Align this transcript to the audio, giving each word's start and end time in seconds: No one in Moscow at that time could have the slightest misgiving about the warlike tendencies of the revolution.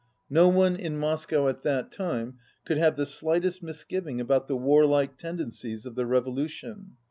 No 0.31 0.47
one 0.47 0.75
in 0.77 0.97
Moscow 0.97 1.47
at 1.47 1.61
that 1.61 1.91
time 1.91 2.39
could 2.65 2.79
have 2.79 2.95
the 2.95 3.05
slightest 3.05 3.61
misgiving 3.61 4.19
about 4.19 4.47
the 4.47 4.55
warlike 4.57 5.15
tendencies 5.15 5.85
of 5.85 5.93
the 5.93 6.07
revolution. 6.07 6.93